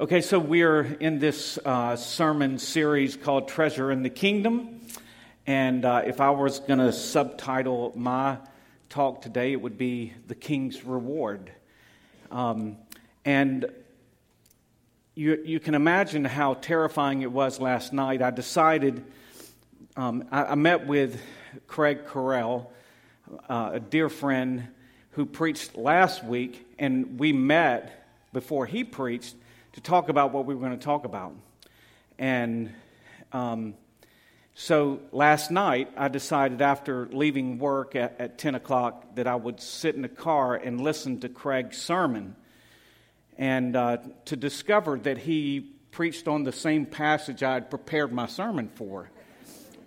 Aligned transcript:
Okay, 0.00 0.20
so 0.20 0.38
we're 0.38 0.82
in 1.00 1.18
this 1.18 1.58
uh, 1.64 1.96
sermon 1.96 2.60
series 2.60 3.16
called 3.16 3.48
Treasure 3.48 3.90
in 3.90 4.04
the 4.04 4.10
Kingdom. 4.10 4.80
And 5.44 5.84
uh, 5.84 6.02
if 6.06 6.20
I 6.20 6.30
was 6.30 6.60
going 6.60 6.78
to 6.78 6.92
subtitle 6.92 7.92
my 7.96 8.38
talk 8.90 9.22
today, 9.22 9.50
it 9.50 9.60
would 9.60 9.76
be 9.76 10.12
The 10.28 10.36
King's 10.36 10.84
Reward. 10.84 11.50
Um, 12.30 12.76
and 13.24 13.66
you, 15.16 15.42
you 15.44 15.58
can 15.58 15.74
imagine 15.74 16.24
how 16.24 16.54
terrifying 16.54 17.22
it 17.22 17.32
was 17.32 17.58
last 17.58 17.92
night. 17.92 18.22
I 18.22 18.30
decided, 18.30 19.04
um, 19.96 20.28
I, 20.30 20.44
I, 20.44 20.54
met 20.54 20.86
with 20.86 21.20
Craig 21.66 22.06
Carell, 22.06 22.68
uh, 23.48 23.70
a 23.72 23.80
dear 23.80 24.08
friend 24.08 24.68
who 25.10 25.26
preached 25.26 25.74
last 25.74 26.22
week, 26.22 26.64
and 26.78 27.18
we 27.18 27.32
met 27.32 28.06
before 28.32 28.64
he 28.64 28.84
preached 28.84 29.34
to 29.78 29.84
talk 29.84 30.08
about 30.08 30.32
what 30.32 30.44
we 30.44 30.56
were 30.56 30.60
going 30.60 30.76
to 30.76 30.84
talk 30.84 31.04
about. 31.04 31.32
And 32.18 32.74
um, 33.32 33.74
so 34.54 34.98
last 35.12 35.52
night, 35.52 35.88
I 35.96 36.08
decided 36.08 36.60
after 36.60 37.06
leaving 37.12 37.60
work 37.60 37.94
at, 37.94 38.20
at 38.20 38.38
10 38.38 38.56
o'clock 38.56 39.14
that 39.14 39.28
I 39.28 39.36
would 39.36 39.60
sit 39.60 39.94
in 39.94 40.02
the 40.02 40.08
car 40.08 40.56
and 40.56 40.80
listen 40.80 41.20
to 41.20 41.28
Craig's 41.28 41.78
sermon 41.80 42.34
and 43.36 43.76
uh, 43.76 43.98
to 44.24 44.34
discover 44.34 44.98
that 44.98 45.16
he 45.16 45.60
preached 45.92 46.26
on 46.26 46.42
the 46.42 46.50
same 46.50 46.84
passage 46.84 47.44
I 47.44 47.54
had 47.54 47.70
prepared 47.70 48.12
my 48.12 48.26
sermon 48.26 48.70
for. 48.74 49.08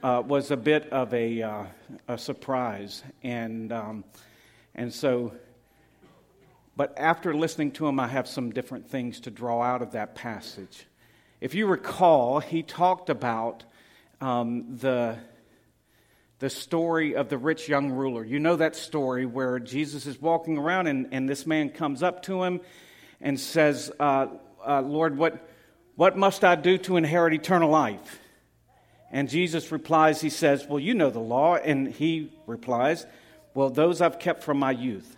Uh, 0.02 0.23
was 0.26 0.52
a 0.52 0.58
bit 0.58 0.88
of 0.94 1.14
a, 1.14 1.42
uh, 1.42 1.64
a 2.08 2.17
surprise. 2.17 3.03
And, 3.23 3.73
um, 3.73 4.05
and 4.73 4.94
so 4.94 5.34
but 6.75 6.98
after 6.98 7.34
listening 7.34 7.71
to 7.73 7.88
him, 7.88 7.99
I 7.99 8.07
have 8.07 8.27
some 8.27 8.52
different 8.52 8.89
things 8.89 9.20
to 9.21 9.31
draw 9.31 9.61
out 9.61 9.81
of 9.81 9.91
that 9.91 10.16
passage. 10.16 10.85
If 11.39 11.55
you 11.55 11.67
recall, 11.67 12.39
he 12.39 12.63
talked 12.63 13.09
about 13.09 13.63
um, 14.22 14.78
the, 14.78 15.17
the 16.39 16.50
story 16.50 17.16
of 17.16 17.30
the 17.30 17.38
rich 17.38 17.67
young 17.67 17.91
ruler. 17.91 18.23
You 18.23 18.39
know 18.39 18.55
that 18.55 18.75
story 18.75 19.25
where 19.25 19.59
Jesus 19.59 20.05
is 20.05 20.22
walking 20.22 20.58
around 20.58 20.88
and, 20.88 21.09
and 21.11 21.28
this 21.28 21.45
man 21.45 21.69
comes 21.69 22.03
up 22.03 22.23
to 22.23 22.44
him 22.44 22.61
and 23.19 23.39
says, 23.39 23.91
uh, 24.00 24.28
uh, 24.66 24.81
Lord, 24.81 25.17
what, 25.17 25.47
what 25.95 26.17
must 26.17 26.44
I 26.44 26.56
do 26.56 26.78
to 26.80 26.97
inherit 26.97 27.33
eternal 27.33 27.69
life? 27.69 28.19
And 29.11 29.30
Jesus 29.30 29.72
replies, 29.72 30.22
He 30.22 30.30
says, 30.30 30.66
Well, 30.67 30.80
you 30.80 30.94
know 30.94 31.09
the 31.09 31.19
law. 31.19 31.56
And 31.56 31.88
he 31.88 32.31
replies, 32.47 33.06
Well, 33.53 33.69
those 33.69 34.02
I've 34.02 34.19
kept 34.19 34.44
from 34.44 34.58
my 34.58 34.72
youth. 34.72 35.17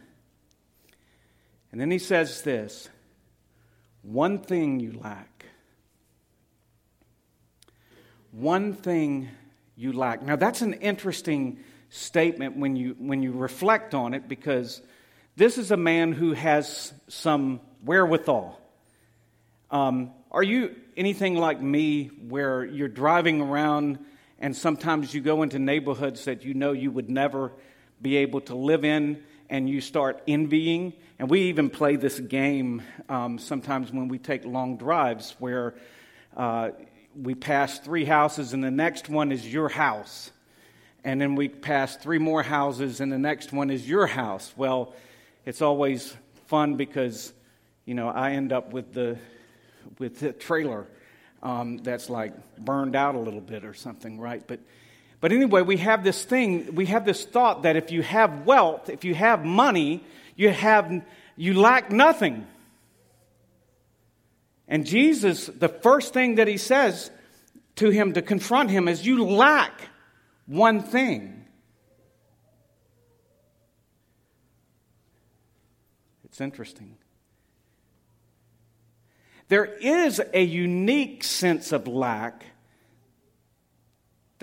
And 1.74 1.82
then 1.82 1.90
he 1.90 1.98
says 1.98 2.44
this 2.44 2.88
one 4.04 4.38
thing 4.38 4.80
you 4.80 4.92
lack. 4.92 5.46
One 8.32 8.74
thing 8.74 9.30
you 9.76 9.92
lack. 9.92 10.22
Now, 10.22 10.36
that's 10.36 10.62
an 10.62 10.74
interesting 10.74 11.58
statement 11.90 12.58
when 12.58 12.76
you, 12.76 12.96
when 13.00 13.24
you 13.24 13.32
reflect 13.32 13.96
on 13.96 14.14
it 14.14 14.28
because 14.28 14.84
this 15.36 15.58
is 15.58 15.72
a 15.72 15.78
man 15.78 16.12
who 16.12 16.34
has 16.34 16.94
some 17.08 17.60
wherewithal. 17.84 18.62
Um, 19.72 20.12
are 20.32 20.44
you 20.44 20.76
anything 20.96 21.38
like 21.38 21.60
me 21.60 22.06
where 22.06 22.64
you're 22.64 22.88
driving 22.88 23.42
around 23.42 23.98
and 24.38 24.56
sometimes 24.56 25.12
you 25.12 25.22
go 25.22 25.42
into 25.42 25.58
neighborhoods 25.58 26.26
that 26.26 26.46
you 26.46 26.54
know 26.54 26.72
you 26.72 26.92
would 26.92 27.10
never 27.10 27.52
be 28.00 28.18
able 28.18 28.42
to 28.42 28.54
live 28.54 28.86
in 28.86 29.24
and 29.54 29.70
you 29.70 29.82
start 29.82 30.20
envying 30.28 30.92
and 31.20 31.30
we 31.30 31.42
even 31.44 31.70
play 31.70 31.96
this 31.96 32.20
game 32.20 32.82
um, 33.08 33.38
sometimes 33.38 33.92
when 33.92 34.08
we 34.08 34.18
take 34.18 34.44
long 34.46 34.78
drives 34.78 35.36
where 35.38 35.76
uh, 36.36 36.72
we 37.16 37.36
pass 37.36 37.78
three 37.78 38.04
houses 38.04 38.54
and 38.54 38.64
the 38.64 38.72
next 38.72 39.10
one 39.10 39.32
is 39.32 39.48
your 39.54 39.70
house. 39.70 40.32
And 41.04 41.22
then 41.22 41.36
we 41.36 41.50
pass 41.50 41.96
three 41.96 42.18
more 42.18 42.42
houses 42.42 43.00
and 43.00 43.12
the 43.12 43.20
next 43.20 43.54
one 43.54 43.70
is 43.70 43.88
your 43.88 44.08
house. 44.08 44.52
Well, 44.58 44.96
it's 45.46 45.62
always 45.62 46.18
fun 46.48 46.76
because, 46.76 47.32
you 47.86 47.94
know, 47.94 48.10
I 48.10 48.32
end 48.32 48.52
up 48.52 48.74
with 48.74 48.92
the, 48.92 49.20
with 50.00 50.20
the 50.20 50.34
trailer 50.34 50.88
um, 51.44 51.78
that's 51.78 52.10
like 52.10 52.34
burned 52.58 52.96
out 52.96 53.14
a 53.14 53.20
little 53.20 53.42
bit 53.42 53.66
or 53.66 53.76
something, 53.76 54.20
right? 54.20 54.42
But, 54.48 54.62
but 55.24 55.32
anyway, 55.32 55.62
we 55.62 55.78
have 55.78 56.04
this 56.04 56.26
thing, 56.26 56.76
we 56.76 56.88
have 56.88 57.06
this 57.06 57.24
thought 57.24 57.64
that 57.64 57.78
if 57.78 57.92
you 57.92 58.02
have 58.02 58.46
wealth, 58.46 58.90
if 58.90 59.06
you 59.06 59.16
have 59.16 59.46
money, 59.46 60.04
you 60.36 60.50
have 60.50 61.02
you 61.38 61.54
lack 61.54 61.90
nothing. 61.94 62.46
And 64.68 64.86
Jesus, 64.86 65.46
the 65.46 65.70
first 65.70 66.12
thing 66.14 66.36
that 66.36 66.50
he 66.50 66.58
says 66.58 67.10
to 67.78 67.90
him 67.90 68.12
to 68.16 68.22
confront 68.22 68.70
him 68.70 68.90
is 68.90 69.06
you 69.06 69.24
lack 69.24 69.84
one 70.46 70.82
thing. 70.82 71.46
It's 76.26 76.42
interesting. 76.42 76.98
There 79.48 79.64
is 79.64 80.22
a 80.34 80.44
unique 80.44 81.24
sense 81.24 81.72
of 81.72 81.88
lack 81.88 82.44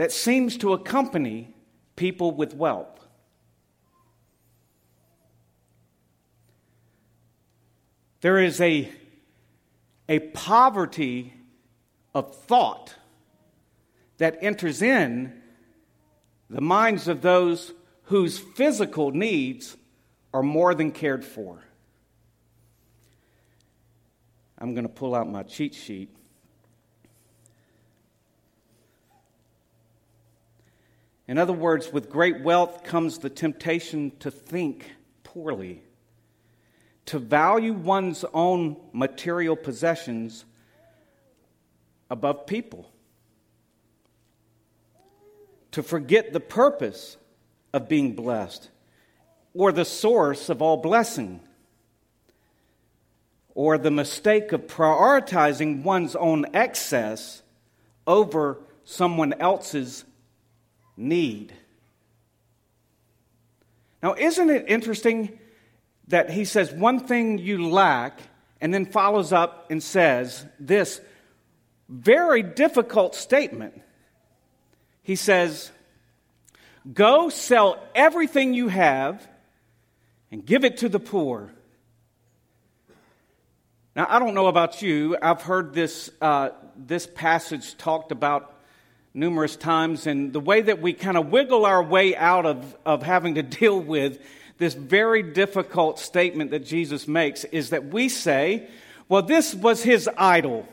that 0.01 0.11
seems 0.11 0.57
to 0.57 0.73
accompany 0.73 1.53
people 1.95 2.33
with 2.33 2.55
wealth. 2.55 3.07
There 8.23 8.39
is 8.39 8.63
a, 8.63 8.91
a 10.09 10.21
poverty 10.21 11.35
of 12.15 12.35
thought 12.35 12.95
that 14.17 14.39
enters 14.41 14.81
in 14.81 15.39
the 16.49 16.63
minds 16.63 17.07
of 17.07 17.21
those 17.21 17.75
whose 18.05 18.39
physical 18.39 19.11
needs 19.11 19.77
are 20.33 20.43
more 20.43 20.75
than 20.75 20.93
cared 20.93 21.27
for. 21.27 21.63
I'm 24.57 24.73
going 24.73 24.87
to 24.87 24.89
pull 24.89 25.15
out 25.15 25.29
my 25.29 25.43
cheat 25.43 25.75
sheet. 25.75 26.17
In 31.31 31.39
other 31.39 31.53
words, 31.53 31.93
with 31.93 32.11
great 32.11 32.41
wealth 32.41 32.83
comes 32.83 33.19
the 33.19 33.31
temptation 33.31 34.11
to 34.19 34.33
think 34.33 34.91
poorly 35.23 35.81
to 37.07 37.21
value 37.21 37.73
one's 37.73 38.25
own 38.35 38.77
material 38.93 39.55
possessions 39.55 40.45
above 42.11 42.47
people, 42.47 42.91
to 45.71 45.85
forget 45.85 46.33
the 46.33 46.41
purpose 46.41 47.17
of 47.73 47.89
being 47.89 48.17
blessed 48.17 48.69
or 49.55 49.71
the 49.71 49.85
source 49.85 50.49
of 50.49 50.61
all 50.61 50.79
blessing, 50.79 51.39
or 53.55 53.79
the 53.79 53.93
mistake 53.93 54.51
of 54.51 54.67
prioritizing 54.67 55.85
one's 55.85 56.17
own 56.17 56.45
excess 56.55 57.45
over 58.05 58.59
someone 58.85 59.33
else's 59.35 60.05
need. 61.01 61.53
Now, 64.03 64.15
isn't 64.15 64.51
it 64.51 64.67
interesting 64.69 65.39
that 66.09 66.31
he 66.31 66.45
says, 66.45 66.73
One 66.73 67.01
thing 67.01 67.39
you 67.39 67.69
lack, 67.69 68.21
and 68.61 68.73
then 68.73 68.87
follows 68.87 69.33
up 69.33 69.71
and 69.71 69.83
says 69.83 70.45
this 70.59 71.01
very 71.89 72.43
difficult 72.43 73.15
statement. 73.15 73.81
He 75.03 75.17
says, 75.17 75.71
Go 76.93 77.29
sell 77.29 77.83
everything 77.95 78.55
you 78.55 78.69
have 78.69 79.27
and 80.31 80.45
give 80.45 80.65
it 80.65 80.79
to 80.79 80.89
the 80.89 81.01
poor. 81.01 81.53
Now, 83.97 84.07
I 84.09 84.19
don't 84.19 84.35
know 84.35 84.47
about 84.47 84.83
you. 84.83 85.17
I've 85.21 85.43
heard 85.43 85.75
this, 85.75 86.11
uh, 86.21 86.51
this 86.77 87.07
passage 87.07 87.77
talked 87.77 88.13
about 88.13 88.55
numerous 89.13 89.57
times, 89.57 90.07
and 90.07 90.33
the 90.33 90.41
way 90.41 90.63
that 90.63 90.81
we 90.81 90.93
kind 90.93 91.17
of 91.17 91.31
wiggle 91.31 91.67
our 91.67 91.83
way 91.83 92.17
out 92.17 92.47
of, 92.47 92.77
of 92.87 93.03
having 93.03 93.35
to 93.35 93.43
deal 93.61 93.81
with 93.81 94.19
this 94.59 94.75
very 94.75 95.23
difficult 95.23 95.99
statement 95.99 96.51
that 96.51 96.67
Jesus 96.67 97.09
makes 97.09 97.45
is 97.45 97.71
that 97.71 97.87
we 97.87 98.09
say, 98.09 98.69
well, 99.09 99.23
this 99.23 99.55
was 99.55 99.83
his 99.83 100.09
idol. 100.17 100.69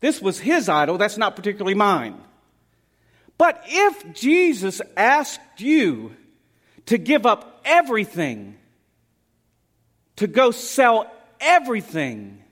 This 0.00 0.20
was 0.20 0.38
his 0.38 0.68
idol, 0.68 0.98
that's 0.98 1.16
not 1.16 1.34
particularly 1.34 1.74
mine. 1.74 2.20
But 3.38 3.62
if 3.66 4.14
Jesus 4.14 4.82
asked 4.96 5.40
you 5.58 6.14
to 6.86 6.98
give 6.98 7.26
up 7.26 7.62
everything, 7.64 8.56
to 10.16 10.26
go 10.26 10.50
sell 10.50 11.10
everything 11.40 12.42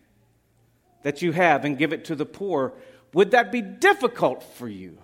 that 1.03 1.23
you 1.23 1.33
have 1.33 1.65
and 1.65 1.79
give 1.79 1.93
it 1.93 2.07
to 2.07 2.15
the 2.15 2.27
poor, 2.27 2.73
would 3.15 3.33
that 3.33 3.53
be 3.53 3.61
difficult 3.61 4.43
for 4.43 4.69
you? 4.69 4.99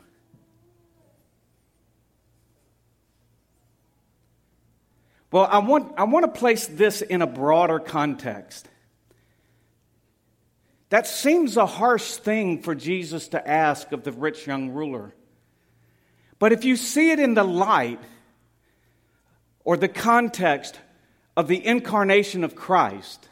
Well, 5.30 5.46
I 5.50 5.58
want, 5.58 5.92
I 5.98 6.04
want 6.04 6.24
to 6.24 6.38
place 6.38 6.66
this 6.66 7.02
in 7.02 7.20
a 7.20 7.26
broader 7.26 7.78
context. 7.78 8.66
That 10.90 11.06
seems 11.06 11.58
a 11.58 11.66
harsh 11.66 12.14
thing 12.16 12.62
for 12.62 12.74
Jesus 12.74 13.28
to 13.28 13.48
ask 13.48 13.92
of 13.92 14.04
the 14.04 14.12
rich 14.12 14.46
young 14.46 14.70
ruler. 14.70 15.14
But 16.38 16.52
if 16.52 16.64
you 16.64 16.76
see 16.76 17.10
it 17.10 17.18
in 17.18 17.34
the 17.34 17.44
light 17.44 18.00
or 19.64 19.76
the 19.76 19.88
context 19.88 20.80
of 21.36 21.46
the 21.46 21.64
incarnation 21.64 22.42
of 22.42 22.54
Christ, 22.54 23.27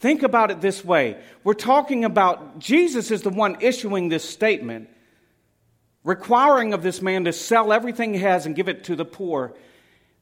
think 0.00 0.22
about 0.22 0.50
it 0.50 0.60
this 0.60 0.84
way. 0.84 1.18
We're 1.44 1.54
talking 1.54 2.04
about 2.04 2.58
Jesus 2.58 3.10
is 3.10 3.22
the 3.22 3.30
one 3.30 3.58
issuing 3.60 4.08
this 4.08 4.28
statement, 4.28 4.88
requiring 6.04 6.72
of 6.72 6.82
this 6.82 7.02
man 7.02 7.24
to 7.24 7.32
sell 7.32 7.72
everything 7.72 8.14
he 8.14 8.20
has 8.20 8.46
and 8.46 8.54
give 8.54 8.68
it 8.68 8.84
to 8.84 8.96
the 8.96 9.04
poor. 9.04 9.54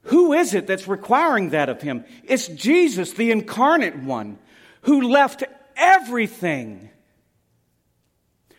Who 0.02 0.32
is 0.32 0.55
it 0.55 0.67
that's 0.67 0.87
requiring 0.87 1.50
that 1.50 1.69
of 1.69 1.82
him? 1.82 2.05
It's 2.25 2.46
Jesus, 2.46 3.12
the 3.12 3.31
incarnate 3.31 3.96
one, 3.96 4.38
who 4.82 5.08
left 5.08 5.43
everything, 5.76 6.90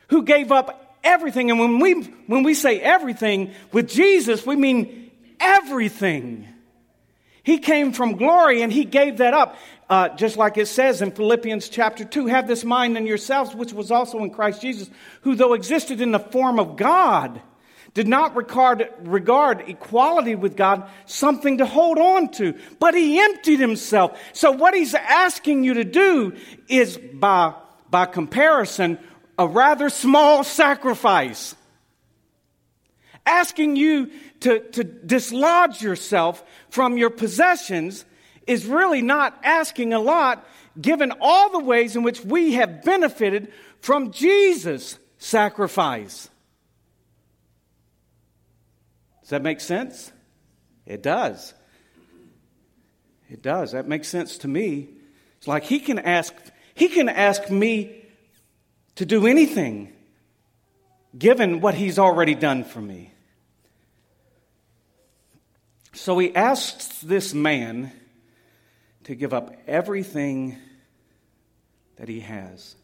who 0.09 0.23
gave 0.23 0.51
up 0.51 0.99
everything. 1.03 1.49
And 1.49 1.59
when 1.59 1.79
we, 1.79 1.93
when 2.27 2.43
we 2.43 2.53
say 2.53 2.79
everything, 2.79 3.53
with 3.71 3.87
Jesus, 3.87 4.45
we 4.45 4.55
mean 4.55 5.11
everything. 5.39 6.47
He 7.43 7.59
came 7.59 7.93
from 7.93 8.17
glory 8.17 8.61
and 8.61 8.73
he 8.73 8.83
gave 8.83 9.19
that 9.19 9.33
up. 9.33 9.57
Uh, 9.89 10.09
just 10.09 10.35
like 10.35 10.57
it 10.57 10.67
says 10.67 11.01
in 11.01 11.11
Philippians 11.11 11.69
chapter 11.69 12.03
2 12.03 12.27
have 12.27 12.47
this 12.47 12.65
mind 12.65 12.97
in 12.97 13.07
yourselves, 13.07 13.55
which 13.55 13.71
was 13.71 13.89
also 13.89 14.19
in 14.19 14.31
Christ 14.31 14.61
Jesus, 14.61 14.89
who, 15.21 15.35
though 15.35 15.53
existed 15.53 16.01
in 16.01 16.11
the 16.11 16.19
form 16.19 16.59
of 16.59 16.75
God, 16.75 17.41
did 17.93 18.07
not 18.07 18.35
regard, 18.35 18.91
regard 18.99 19.63
equality 19.67 20.35
with 20.35 20.57
God 20.57 20.89
something 21.05 21.59
to 21.59 21.65
hold 21.65 21.97
on 21.97 22.29
to, 22.33 22.53
but 22.79 22.93
he 22.93 23.19
emptied 23.19 23.59
himself. 23.59 24.19
So 24.33 24.51
what 24.51 24.75
he's 24.75 24.93
asking 24.93 25.63
you 25.63 25.75
to 25.75 25.83
do 25.85 26.35
is 26.67 26.97
by, 26.97 27.55
by 27.89 28.05
comparison, 28.05 28.99
a 29.39 29.47
rather 29.47 29.89
small 29.89 30.43
sacrifice. 30.43 31.55
Asking 33.25 33.77
you 33.77 34.11
to, 34.41 34.59
to 34.59 34.83
dislodge 34.83 35.81
yourself 35.81 36.43
from 36.69 36.97
your 36.97 37.09
possessions 37.09 38.05
is 38.47 38.65
really 38.65 39.01
not 39.01 39.37
asking 39.43 39.93
a 39.93 39.99
lot 39.99 40.47
given 40.79 41.11
all 41.19 41.51
the 41.51 41.59
ways 41.59 41.95
in 41.95 42.03
which 42.03 42.23
we 42.23 42.53
have 42.53 42.83
benefited 42.83 43.51
from 43.81 44.11
Jesus' 44.11 44.97
sacrifice. 45.17 46.29
Does 49.21 49.29
that 49.29 49.41
make 49.41 49.59
sense? 49.59 50.11
It 50.85 51.03
does. 51.03 51.53
It 53.29 53.41
does. 53.41 53.73
That 53.73 53.87
makes 53.87 54.07
sense 54.07 54.37
to 54.39 54.47
me. 54.47 54.89
It's 55.37 55.47
like 55.47 55.65
he 55.65 55.79
can 55.79 55.99
ask 55.99 56.33
he 56.73 56.87
can 56.87 57.09
ask 57.09 57.49
me 57.49 58.05
to 58.95 59.05
do 59.05 59.27
anything 59.27 59.93
given 61.17 61.59
what 61.59 61.73
he's 61.73 61.99
already 61.99 62.35
done 62.35 62.63
for 62.63 62.79
me. 62.79 63.11
So 65.93 66.17
he 66.19 66.33
asks 66.35 66.99
this 66.99 67.33
man 67.33 67.91
to 69.07 69.15
give 69.15 69.33
up 69.33 69.55
everything 69.67 70.57
that 71.95 72.09
he 72.09 72.19
has. 72.19 72.75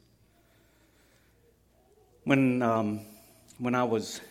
When, 2.23 2.61
um, 2.61 3.01
when 3.57 3.75
I 3.75 3.83
was 3.83 4.21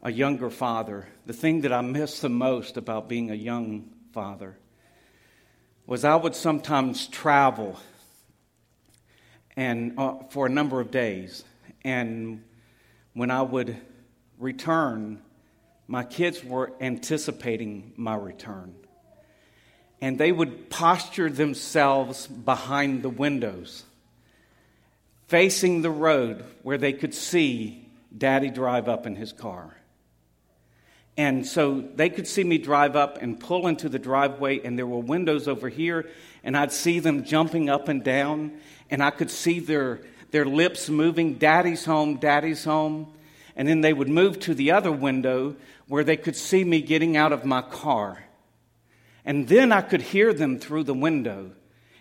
a 0.00 0.12
younger 0.12 0.50
father, 0.50 1.08
the 1.26 1.32
thing 1.32 1.62
that 1.62 1.72
I 1.72 1.80
miss 1.80 2.20
the 2.20 2.28
most 2.28 2.76
about 2.76 3.08
being 3.08 3.32
a 3.32 3.34
young 3.34 3.90
father 4.12 4.56
was 5.86 6.04
I 6.04 6.14
would 6.14 6.36
sometimes 6.36 7.08
travel 7.08 7.76
and 9.56 9.98
uh, 9.98 10.18
for 10.30 10.46
a 10.46 10.50
number 10.50 10.80
of 10.80 10.92
days 10.92 11.42
and 11.82 12.44
when 13.12 13.32
I 13.32 13.42
would 13.42 13.76
return 14.38 15.20
my 15.88 16.04
kids 16.04 16.44
were 16.44 16.72
anticipating 16.80 17.92
my 17.96 18.14
return 18.14 18.76
and 20.00 20.18
they 20.18 20.32
would 20.32 20.70
posture 20.70 21.30
themselves 21.30 22.26
behind 22.26 23.02
the 23.02 23.08
windows 23.08 23.84
facing 25.28 25.82
the 25.82 25.90
road 25.90 26.44
where 26.62 26.78
they 26.78 26.92
could 26.92 27.14
see 27.14 27.88
daddy 28.16 28.50
drive 28.50 28.88
up 28.88 29.06
in 29.06 29.16
his 29.16 29.32
car 29.32 29.74
and 31.16 31.46
so 31.46 31.80
they 31.80 32.10
could 32.10 32.26
see 32.26 32.42
me 32.42 32.58
drive 32.58 32.96
up 32.96 33.22
and 33.22 33.38
pull 33.38 33.68
into 33.68 33.88
the 33.88 34.00
driveway, 34.00 34.60
and 34.60 34.76
there 34.76 34.86
were 34.86 34.98
windows 34.98 35.46
over 35.46 35.68
here, 35.68 36.10
and 36.42 36.56
I'd 36.56 36.72
see 36.72 36.98
them 36.98 37.24
jumping 37.24 37.70
up 37.70 37.88
and 37.88 38.02
down, 38.02 38.58
and 38.90 39.02
I 39.02 39.10
could 39.10 39.30
see 39.30 39.60
their, 39.60 40.00
their 40.32 40.44
lips 40.44 40.88
moving, 40.88 41.34
Daddy's 41.34 41.84
home, 41.84 42.16
Daddy's 42.16 42.64
home. 42.64 43.12
And 43.56 43.68
then 43.68 43.82
they 43.82 43.92
would 43.92 44.08
move 44.08 44.40
to 44.40 44.54
the 44.54 44.72
other 44.72 44.90
window 44.90 45.54
where 45.86 46.02
they 46.02 46.16
could 46.16 46.34
see 46.34 46.64
me 46.64 46.82
getting 46.82 47.16
out 47.16 47.32
of 47.32 47.44
my 47.44 47.62
car. 47.62 48.24
And 49.24 49.48
then 49.48 49.72
I 49.72 49.80
could 49.80 50.02
hear 50.02 50.32
them 50.34 50.58
through 50.58 50.84
the 50.84 50.94
window. 50.94 51.52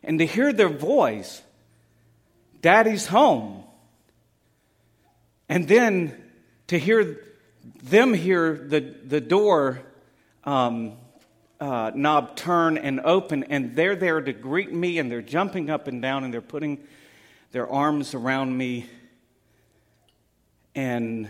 And 0.03 0.19
to 0.19 0.25
hear 0.25 0.51
their 0.51 0.69
voice, 0.69 1.41
Daddy's 2.61 3.07
home. 3.07 3.63
And 5.47 5.67
then 5.67 6.21
to 6.67 6.77
hear 6.77 7.19
them 7.81 8.13
hear 8.13 8.57
the, 8.57 8.81
the 8.81 9.21
door 9.21 9.81
um, 10.43 10.97
uh, 11.59 11.91
knob 11.95 12.35
turn 12.35 12.77
and 12.77 12.99
open, 13.01 13.45
and 13.45 13.75
they're 13.75 13.95
there 13.95 14.19
to 14.19 14.33
greet 14.33 14.73
me, 14.73 14.99
and 14.99 15.09
they're 15.09 15.21
jumping 15.21 15.69
up 15.69 15.87
and 15.87 16.01
down, 16.01 16.23
and 16.23 16.33
they're 16.33 16.41
putting 16.41 16.79
their 17.51 17.69
arms 17.69 18.13
around 18.13 18.57
me. 18.57 18.85
And 20.75 21.29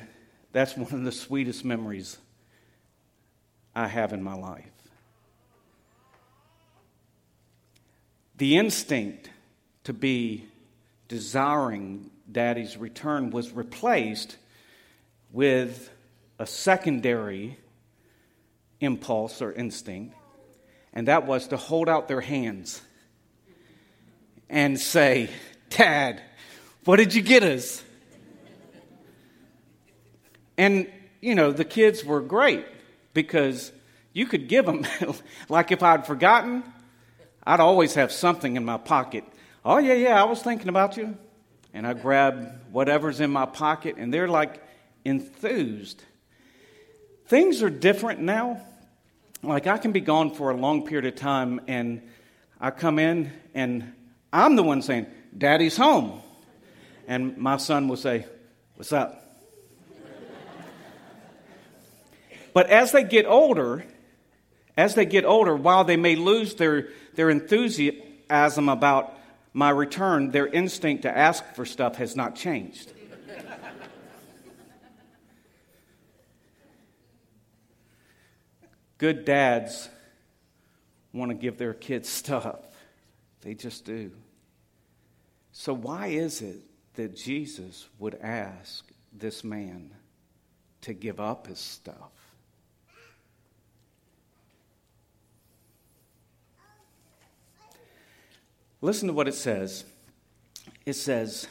that's 0.51 0.75
one 0.75 0.91
of 0.91 1.03
the 1.03 1.11
sweetest 1.11 1.63
memories 1.63 2.17
I 3.75 3.87
have 3.87 4.13
in 4.13 4.23
my 4.23 4.33
life. 4.33 4.72
The 8.37 8.57
instinct 8.57 9.29
to 9.83 9.93
be 9.93 10.45
desiring 11.07 12.09
daddy's 12.31 12.77
return 12.77 13.29
was 13.29 13.51
replaced 13.51 14.37
with 15.31 15.89
a 16.39 16.47
secondary 16.47 17.57
impulse 18.79 19.41
or 19.41 19.51
instinct, 19.51 20.15
and 20.93 21.07
that 21.07 21.25
was 21.25 21.47
to 21.49 21.57
hold 21.57 21.87
out 21.87 22.07
their 22.07 22.21
hands 22.21 22.81
and 24.49 24.79
say, 24.79 25.29
Dad, 25.69 26.21
what 26.85 26.97
did 26.97 27.13
you 27.13 27.21
get 27.21 27.43
us? 27.43 27.83
And, 30.57 30.87
you 31.21 31.35
know, 31.35 31.51
the 31.51 31.65
kids 31.65 32.03
were 32.03 32.21
great 32.21 32.65
because 33.13 33.71
you 34.11 34.25
could 34.25 34.47
give 34.47 34.65
them, 34.65 34.85
like 35.49 35.71
if 35.71 35.81
I'd 35.81 36.05
forgotten, 36.05 36.63
I'd 37.45 37.59
always 37.59 37.95
have 37.95 38.11
something 38.11 38.55
in 38.55 38.65
my 38.65 38.77
pocket. 38.77 39.23
Oh, 39.65 39.77
yeah, 39.77 39.93
yeah, 39.93 40.21
I 40.21 40.25
was 40.25 40.41
thinking 40.41 40.69
about 40.69 40.97
you. 40.97 41.17
And 41.73 41.87
I 41.87 41.93
grab 41.93 42.61
whatever's 42.71 43.19
in 43.19 43.31
my 43.31 43.45
pocket, 43.45 43.95
and 43.97 44.13
they're 44.13 44.27
like 44.27 44.61
enthused 45.03 46.03
Things 47.27 47.63
are 47.63 47.69
different 47.69 48.19
now. 48.19 48.61
Like, 49.41 49.65
I 49.67 49.77
can 49.77 49.91
be 49.91 50.01
gone 50.01 50.35
for 50.35 50.51
a 50.51 50.55
long 50.55 50.85
period 50.85 51.05
of 51.05 51.15
time, 51.15 51.61
and 51.67 52.01
I 52.59 52.71
come 52.71 52.99
in, 52.99 53.31
and 53.53 53.93
I'm 54.31 54.55
the 54.55 54.63
one 54.63 54.81
saying, 54.81 55.07
Daddy's 55.35 55.75
home. 55.75 56.21
And 57.07 57.37
my 57.37 57.57
son 57.57 57.87
will 57.87 57.97
say, 57.97 58.25
What's 58.75 58.93
up? 58.93 59.19
but 62.53 62.69
as 62.69 62.91
they 62.91 63.03
get 63.03 63.25
older, 63.25 63.83
as 64.75 64.95
they 64.95 65.05
get 65.05 65.25
older, 65.25 65.55
while 65.55 65.83
they 65.83 65.97
may 65.97 66.15
lose 66.15 66.55
their, 66.55 66.89
their 67.15 67.29
enthusiasm 67.29 68.69
about 68.69 69.17
my 69.53 69.69
return, 69.69 70.31
their 70.31 70.47
instinct 70.47 71.03
to 71.03 71.15
ask 71.15 71.43
for 71.53 71.65
stuff 71.65 71.97
has 71.97 72.15
not 72.15 72.35
changed. 72.35 72.91
Good 78.97 79.25
dads 79.25 79.89
want 81.11 81.29
to 81.29 81.35
give 81.35 81.57
their 81.57 81.73
kids 81.73 82.09
stuff, 82.09 82.59
they 83.41 83.53
just 83.53 83.85
do. 83.85 84.11
So, 85.51 85.73
why 85.73 86.07
is 86.07 86.41
it 86.41 86.61
that 86.95 87.15
Jesus 87.15 87.87
would 87.99 88.15
ask 88.15 88.89
this 89.11 89.43
man 89.43 89.91
to 90.81 90.93
give 90.93 91.19
up 91.19 91.47
his 91.47 91.59
stuff? 91.59 92.12
Listen 98.83 99.07
to 99.07 99.13
what 99.13 99.29
it 99.29 99.33
says. 99.33 99.85
It 100.85 100.95
says, 100.95 101.47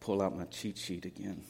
pull 0.00 0.20
out 0.20 0.36
my 0.36 0.42
cheat 0.46 0.76
sheet 0.76 1.04
again. 1.04 1.44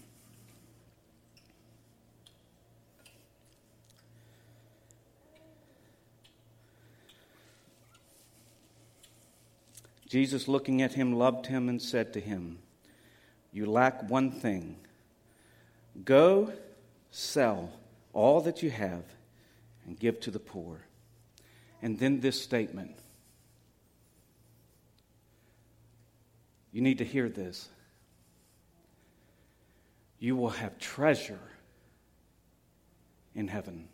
Jesus, 10.06 10.46
looking 10.46 10.82
at 10.82 10.92
him, 10.92 11.14
loved 11.14 11.46
him 11.46 11.70
and 11.70 11.80
said 11.80 12.12
to 12.12 12.20
him, 12.20 12.58
You 13.50 13.64
lack 13.64 14.10
one 14.10 14.30
thing. 14.30 14.76
Go 16.04 16.52
sell 17.10 17.72
all 18.12 18.42
that 18.42 18.62
you 18.62 18.68
have 18.68 19.04
and 19.86 19.98
give 19.98 20.20
to 20.20 20.30
the 20.30 20.38
poor. 20.38 20.80
And 21.80 21.98
then 21.98 22.20
this 22.20 22.42
statement. 22.42 22.98
You 26.78 26.84
need 26.84 26.98
to 26.98 27.04
hear 27.04 27.28
this. 27.28 27.68
You 30.20 30.36
will 30.36 30.50
have 30.50 30.78
treasure 30.78 31.40
in 33.34 33.48
heaven. 33.48 33.88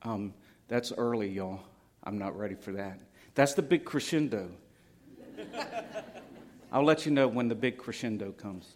Um, 0.00 0.32
that's 0.68 0.90
early, 0.96 1.28
y'all. 1.28 1.60
I'm 2.02 2.16
not 2.16 2.38
ready 2.38 2.54
for 2.54 2.72
that. 2.72 2.98
That's 3.34 3.52
the 3.52 3.60
big 3.60 3.84
crescendo. 3.84 4.48
I'll 6.72 6.84
let 6.84 7.04
you 7.04 7.12
know 7.12 7.28
when 7.28 7.48
the 7.48 7.54
big 7.54 7.76
crescendo 7.76 8.32
comes. 8.32 8.66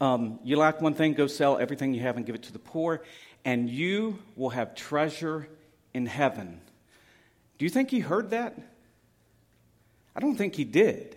Um, 0.00 0.38
you 0.44 0.56
lack 0.58 0.80
one 0.80 0.94
thing, 0.94 1.12
go 1.12 1.26
sell 1.26 1.58
everything 1.58 1.92
you 1.92 2.02
have 2.02 2.16
and 2.16 2.24
give 2.24 2.36
it 2.36 2.44
to 2.44 2.52
the 2.52 2.60
poor, 2.60 3.02
and 3.44 3.68
you 3.68 4.16
will 4.36 4.50
have 4.50 4.76
treasure 4.76 5.48
in 5.92 6.06
heaven. 6.06 6.60
Do 7.58 7.64
you 7.64 7.68
think 7.68 7.90
he 7.90 7.98
heard 7.98 8.30
that? 8.30 8.56
I 10.14 10.20
don't 10.20 10.36
think 10.36 10.54
he 10.54 10.64
did. 10.64 11.16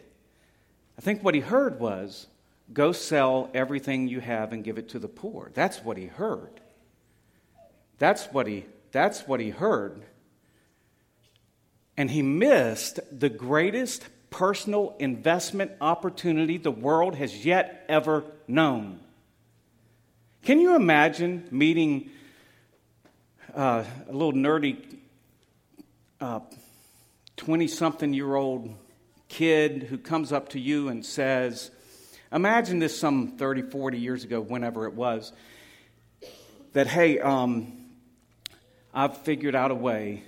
I 0.98 1.02
think 1.02 1.24
what 1.24 1.36
he 1.36 1.42
heard 1.42 1.80
was, 1.80 2.28
go 2.74 2.92
sell 2.92 3.50
everything 3.54 4.08
you 4.08 4.20
have 4.20 4.52
and 4.52 4.64
give 4.64 4.78
it 4.78 4.90
to 4.90 5.00
the 5.00 5.08
poor. 5.08 5.52
That's 5.54 5.84
what 5.84 5.98
he 5.98 6.08
heard. 6.08 6.60
That's 8.00 8.26
what 8.26 8.48
he, 8.48 8.66
that's 8.92 9.28
what 9.28 9.40
he 9.40 9.52
heard. 9.52 10.04
And 11.96 12.12
he 12.12 12.22
missed 12.22 13.00
the 13.12 13.30
greatest 13.30 14.08
personal 14.30 14.96
investment 15.00 15.72
opportunity 15.82 16.58
the 16.58 16.72
world 16.72 17.16
has 17.16 17.46
yet 17.46 17.86
ever 17.88 18.24
known. 18.48 19.00
Can 20.44 20.60
you 20.60 20.76
imagine 20.76 21.48
meeting 21.52 22.10
uh, 23.56 23.84
a 24.08 24.12
little 24.12 24.34
nerdy 24.34 24.78
20 27.38 27.66
uh, 27.66 27.68
something 27.68 28.14
year 28.14 28.36
old 28.36 28.76
kid 29.28 29.84
who 29.84 29.98
comes 29.98 30.32
up 30.32 30.50
to 30.50 30.60
you 30.60 30.90
and 30.90 31.06
says, 31.06 31.72
Imagine 32.32 32.80
this 32.80 33.00
some 33.00 33.38
30, 33.38 33.64
40 33.64 33.98
years 33.98 34.26
ago, 34.26 34.42
whenever 34.42 34.86
it 34.86 34.94
was, 34.94 35.32
that, 36.74 36.86
hey, 36.88 37.20
um, 37.20 37.86
I've 38.94 39.18
figured 39.20 39.56
out 39.56 39.72
a 39.72 39.76
way 39.76 40.24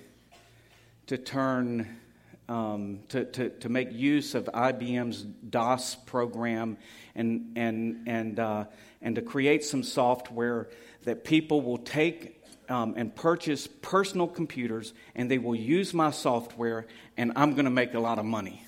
to 1.08 1.18
turn 1.18 2.00
um, 2.48 3.00
to, 3.08 3.24
to, 3.24 3.50
to 3.50 3.68
make 3.68 3.92
use 3.92 4.34
of 4.34 4.46
IBM's 4.46 5.22
DOS 5.22 5.94
program 5.94 6.78
and, 7.14 7.52
and, 7.56 8.08
and, 8.08 8.40
uh, 8.40 8.64
and 9.00 9.14
to 9.14 9.22
create 9.22 9.62
some 9.64 9.84
software 9.84 10.68
that 11.04 11.22
people 11.24 11.62
will 11.62 11.78
take 11.78 12.42
um, 12.68 12.94
and 12.96 13.14
purchase 13.14 13.68
personal 13.68 14.26
computers 14.26 14.92
and 15.14 15.30
they 15.30 15.38
will 15.38 15.54
use 15.54 15.94
my 15.94 16.10
software 16.10 16.86
and 17.16 17.32
I'm 17.36 17.52
going 17.52 17.66
to 17.66 17.70
make 17.70 17.94
a 17.94 18.00
lot 18.00 18.18
of 18.18 18.24
money. 18.24 18.64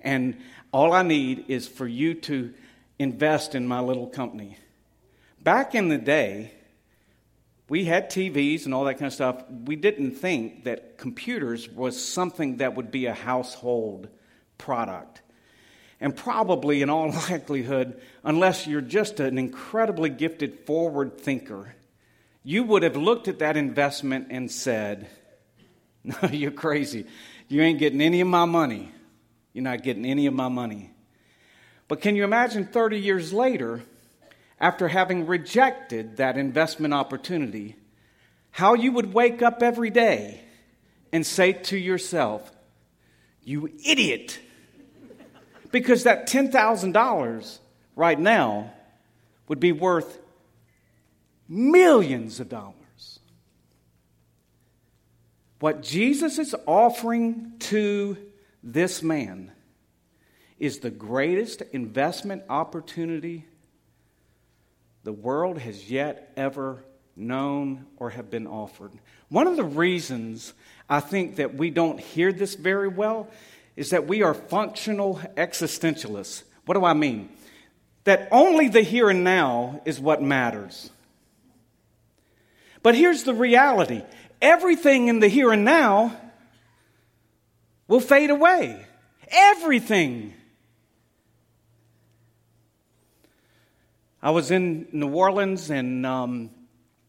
And 0.00 0.38
all 0.72 0.92
I 0.92 1.02
need 1.02 1.46
is 1.48 1.66
for 1.66 1.86
you 1.86 2.14
to 2.14 2.52
invest 2.98 3.54
in 3.54 3.66
my 3.66 3.80
little 3.80 4.06
company. 4.06 4.56
Back 5.42 5.74
in 5.74 5.88
the 5.88 5.98
day, 5.98 6.52
we 7.68 7.84
had 7.84 8.10
TVs 8.10 8.64
and 8.64 8.74
all 8.74 8.84
that 8.84 8.94
kind 8.94 9.06
of 9.06 9.12
stuff. 9.12 9.44
We 9.64 9.76
didn't 9.76 10.12
think 10.12 10.64
that 10.64 10.98
computers 10.98 11.68
was 11.68 12.02
something 12.02 12.58
that 12.58 12.74
would 12.76 12.90
be 12.90 13.06
a 13.06 13.14
household 13.14 14.08
product. 14.56 15.22
And 16.00 16.16
probably, 16.16 16.82
in 16.82 16.90
all 16.90 17.10
likelihood, 17.30 18.00
unless 18.24 18.66
you're 18.66 18.80
just 18.80 19.20
an 19.20 19.36
incredibly 19.38 20.10
gifted 20.10 20.60
forward 20.60 21.20
thinker, 21.20 21.74
you 22.42 22.64
would 22.64 22.82
have 22.82 22.96
looked 22.96 23.28
at 23.28 23.40
that 23.40 23.56
investment 23.56 24.28
and 24.30 24.50
said, 24.50 25.08
No, 26.04 26.28
you're 26.30 26.50
crazy. 26.50 27.06
You 27.48 27.62
ain't 27.62 27.78
getting 27.78 28.00
any 28.00 28.20
of 28.20 28.28
my 28.28 28.44
money. 28.44 28.92
You're 29.58 29.64
not 29.64 29.82
getting 29.82 30.06
any 30.06 30.26
of 30.26 30.34
my 30.34 30.48
money. 30.48 30.92
But 31.88 32.00
can 32.00 32.14
you 32.14 32.22
imagine 32.24 32.64
30 32.66 32.98
years 32.98 33.32
later? 33.32 33.82
after 34.60 34.88
having 34.88 35.26
rejected 35.26 36.16
that 36.16 36.36
investment 36.36 36.92
opportunity, 36.92 37.76
how 38.50 38.74
you 38.74 38.92
would 38.92 39.14
wake 39.14 39.42
up 39.42 39.62
every 39.62 39.90
day 39.90 40.40
and 41.12 41.24
say 41.24 41.52
to 41.52 41.76
yourself, 41.76 42.50
You 43.44 43.70
idiot! 43.84 44.40
Because 45.70 46.04
that 46.04 46.28
$10,000 46.28 47.58
right 47.94 48.18
now 48.18 48.72
would 49.48 49.60
be 49.60 49.72
worth 49.72 50.18
millions 51.46 52.40
of 52.40 52.48
dollars. 52.48 52.74
What 55.60 55.82
Jesus 55.82 56.38
is 56.38 56.54
offering 56.66 57.52
to 57.60 58.16
this 58.72 59.02
man 59.02 59.50
is 60.58 60.80
the 60.80 60.90
greatest 60.90 61.62
investment 61.72 62.42
opportunity 62.48 63.46
the 65.04 65.12
world 65.12 65.58
has 65.58 65.90
yet 65.90 66.32
ever 66.36 66.84
known 67.16 67.86
or 67.96 68.10
have 68.10 68.30
been 68.30 68.46
offered. 68.46 68.92
One 69.30 69.46
of 69.46 69.56
the 69.56 69.64
reasons 69.64 70.52
I 70.88 71.00
think 71.00 71.36
that 71.36 71.54
we 71.54 71.70
don't 71.70 71.98
hear 71.98 72.32
this 72.32 72.56
very 72.56 72.88
well 72.88 73.28
is 73.74 73.90
that 73.90 74.06
we 74.06 74.22
are 74.22 74.34
functional 74.34 75.20
existentialists. 75.36 76.42
What 76.66 76.74
do 76.74 76.84
I 76.84 76.92
mean? 76.92 77.30
That 78.04 78.28
only 78.30 78.68
the 78.68 78.82
here 78.82 79.08
and 79.08 79.24
now 79.24 79.80
is 79.84 79.98
what 79.98 80.22
matters. 80.22 80.90
But 82.82 82.94
here's 82.94 83.24
the 83.24 83.34
reality 83.34 84.02
everything 84.42 85.08
in 85.08 85.20
the 85.20 85.28
here 85.28 85.52
and 85.52 85.64
now 85.64 86.16
will 87.88 88.00
fade 88.00 88.30
away. 88.30 88.84
Everything. 89.28 90.34
I 94.22 94.30
was 94.30 94.50
in 94.50 94.88
New 94.92 95.08
Orleans 95.08 95.70
and 95.70 96.04
um, 96.04 96.50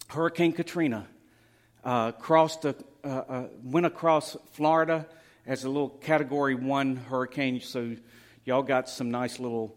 Hurricane 0.07 0.53
Katrina 0.53 1.07
uh, 1.83 2.13
crossed 2.13 2.65
uh, 2.65 2.73
uh, 3.03 3.47
went 3.63 3.85
across 3.85 4.35
Florida 4.53 5.07
as 5.45 5.63
a 5.63 5.69
little 5.69 5.89
Category 5.89 6.55
One 6.55 6.95
hurricane. 6.95 7.61
So 7.61 7.95
y'all 8.45 8.63
got 8.63 8.89
some 8.89 9.11
nice 9.11 9.39
little. 9.39 9.75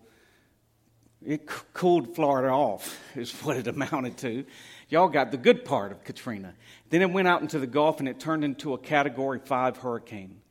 It 1.24 1.48
cooled 1.72 2.16
Florida 2.16 2.48
off, 2.48 3.00
is 3.16 3.32
what 3.42 3.56
it 3.56 3.68
amounted 3.68 4.18
to. 4.18 4.44
Y'all 4.88 5.08
got 5.08 5.30
the 5.30 5.36
good 5.36 5.64
part 5.64 5.92
of 5.92 6.04
Katrina. 6.04 6.52
Then 6.90 7.00
it 7.00 7.10
went 7.10 7.28
out 7.28 7.40
into 7.40 7.58
the 7.58 7.66
Gulf 7.66 8.00
and 8.00 8.08
it 8.08 8.20
turned 8.20 8.44
into 8.44 8.74
a 8.74 8.78
Category 8.78 9.38
5 9.38 9.78
hurricane. 9.78 10.41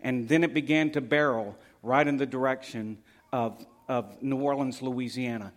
And 0.00 0.28
then 0.28 0.44
it 0.44 0.54
began 0.54 0.90
to 0.92 1.00
barrel 1.00 1.56
right 1.82 2.06
in 2.06 2.16
the 2.16 2.26
direction 2.26 2.98
of, 3.32 3.64
of 3.88 4.22
New 4.22 4.36
Orleans, 4.36 4.82
Louisiana 4.82 5.52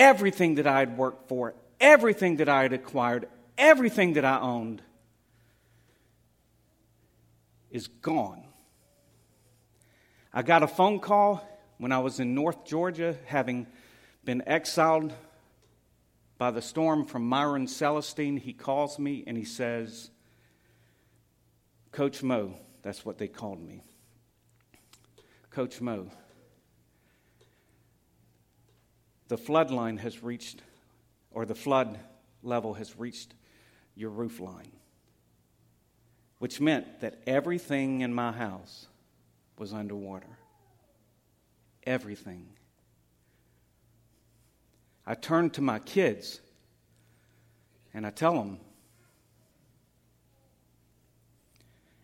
everything 0.00 0.54
that 0.54 0.66
I 0.66 0.80
had 0.80 0.96
worked 0.96 1.28
for, 1.28 1.54
everything 1.78 2.36
that 2.36 2.48
I 2.48 2.62
had 2.62 2.72
acquired, 2.72 3.28
everything 3.58 4.14
that 4.14 4.24
I 4.24 4.40
owned 4.40 4.80
is 7.70 7.86
gone. 7.86 8.42
I 10.32 10.42
got 10.42 10.62
a 10.62 10.66
phone 10.66 11.00
call 11.00 11.46
when 11.76 11.92
I 11.92 11.98
was 11.98 12.18
in 12.18 12.34
North 12.34 12.64
Georgia, 12.64 13.16
having 13.26 13.66
been 14.24 14.42
exiled 14.46 15.12
by 16.38 16.50
the 16.50 16.62
storm 16.62 17.04
from 17.04 17.28
Myron 17.28 17.66
Celestine. 17.66 18.38
He 18.38 18.54
calls 18.54 18.98
me 18.98 19.22
and 19.26 19.36
he 19.36 19.44
says, 19.44 20.10
Coach 21.92 22.22
Mo, 22.22 22.54
that's 22.82 23.04
what 23.04 23.18
they 23.18 23.28
called 23.28 23.62
me. 23.62 23.82
Coach 25.50 25.80
Mo, 25.80 26.10
the 29.28 29.36
flood 29.36 29.70
line 29.70 29.96
has 29.98 30.22
reached, 30.22 30.62
or 31.30 31.44
the 31.44 31.54
flood 31.54 31.98
level 32.42 32.74
has 32.74 32.98
reached 32.98 33.34
your 33.94 34.10
roof 34.10 34.40
line, 34.40 34.72
which 36.38 36.60
meant 36.60 37.00
that 37.00 37.20
everything 37.26 38.00
in 38.00 38.14
my 38.14 38.32
house 38.32 38.86
was 39.58 39.72
underwater. 39.72 40.38
Everything. 41.84 42.46
I 45.06 45.14
turn 45.14 45.50
to 45.50 45.60
my 45.60 45.78
kids 45.80 46.40
and 47.92 48.06
I 48.06 48.10
tell 48.10 48.34
them, 48.34 48.60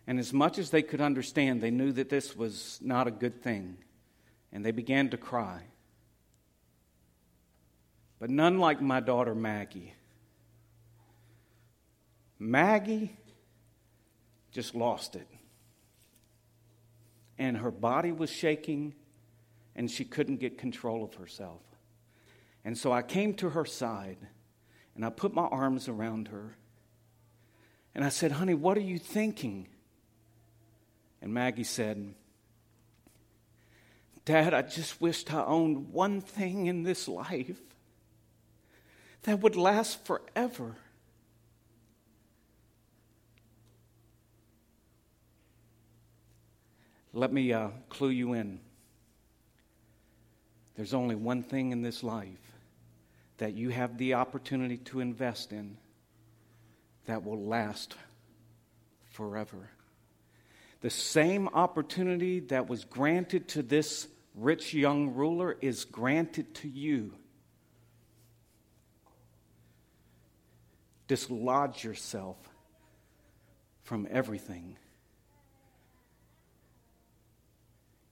and 0.07 0.17
as 0.17 0.33
much 0.33 0.57
as 0.57 0.69
they 0.71 0.81
could 0.81 1.01
understand, 1.01 1.61
they 1.61 1.71
knew 1.71 1.91
that 1.91 2.09
this 2.09 2.35
was 2.35 2.79
not 2.81 3.07
a 3.07 3.11
good 3.11 3.43
thing, 3.43 3.77
and 4.51 4.65
they 4.65 4.71
began 4.71 5.09
to 5.09 5.17
cry 5.17 5.63
but 8.19 8.29
none 8.29 8.59
like 8.59 8.81
my 8.81 8.99
daughter 8.99 9.35
Maggie. 9.35 9.93
Maggie 12.39 13.15
just 14.51 14.75
lost 14.75 15.15
it. 15.15 15.27
and 17.39 17.57
her 17.57 17.69
body 17.69 18.11
was 18.11 18.31
shaking, 18.31 18.95
and 19.75 19.91
she 19.91 20.03
couldn't 20.03 20.37
get 20.37 20.57
control 20.57 21.03
of 21.03 21.13
herself. 21.13 21.61
And 22.65 22.75
so 22.75 22.91
I 22.91 23.03
came 23.03 23.35
to 23.35 23.49
her 23.49 23.63
side, 23.63 24.17
and 24.95 25.05
I 25.05 25.11
put 25.11 25.35
my 25.35 25.43
arms 25.43 25.87
around 25.87 26.29
her, 26.29 26.57
and 27.93 28.03
I 28.03 28.09
said, 28.09 28.31
Honey, 28.31 28.55
what 28.55 28.75
are 28.75 28.81
you 28.81 28.97
thinking? 28.97 29.67
And 31.21 31.33
Maggie 31.33 31.63
said, 31.63 32.13
Dad, 34.25 34.53
I 34.53 34.61
just 34.61 34.99
wished 34.99 35.33
I 35.33 35.43
owned 35.43 35.93
one 35.93 36.21
thing 36.21 36.67
in 36.67 36.83
this 36.83 37.07
life 37.07 37.59
that 39.23 39.39
would 39.39 39.55
last 39.55 40.05
forever. 40.05 40.75
Let 47.13 47.33
me 47.33 47.51
uh, 47.51 47.69
clue 47.89 48.09
you 48.09 48.33
in. 48.33 48.59
There's 50.75 50.93
only 50.93 51.15
one 51.15 51.41
thing 51.41 51.71
in 51.71 51.81
this 51.81 52.03
life 52.03 52.51
that 53.37 53.53
you 53.53 53.69
have 53.69 53.97
the 53.97 54.13
opportunity 54.13 54.77
to 54.77 54.99
invest 54.99 55.51
in 55.51 55.77
that 57.05 57.23
will 57.23 57.43
last 57.43 57.95
forever. 59.11 59.69
The 60.81 60.89
same 60.89 61.47
opportunity 61.47 62.39
that 62.41 62.69
was 62.69 62.85
granted 62.85 63.47
to 63.49 63.63
this 63.63 64.07
rich 64.35 64.73
young 64.73 65.13
ruler 65.15 65.57
is 65.59 65.85
granted 65.85 66.53
to 66.55 66.67
you. 66.67 67.13
Dislodge 71.07 71.83
yourself 71.83 72.37
from 73.83 74.07
everything. 74.11 74.77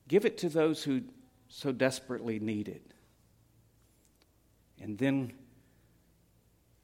Give 0.08 0.26
it 0.26 0.38
to 0.40 0.50
those 0.50 0.84
who 0.84 1.02
so 1.50 1.72
desperately 1.72 2.40
need 2.40 2.68
it. 2.68 2.94
And 4.80 4.98
then 4.98 5.34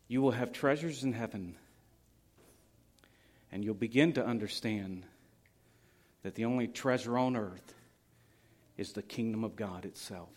you 0.07 0.21
will 0.21 0.31
have 0.31 0.51
treasures 0.51 1.03
in 1.03 1.13
heaven. 1.13 1.55
And 3.51 3.63
you'll 3.63 3.73
begin 3.73 4.13
to 4.13 4.25
understand 4.25 5.05
that 6.23 6.35
the 6.35 6.45
only 6.45 6.67
treasure 6.67 7.17
on 7.17 7.35
earth 7.35 7.73
is 8.77 8.93
the 8.93 9.01
kingdom 9.01 9.43
of 9.43 9.55
God 9.55 9.85
itself. 9.85 10.29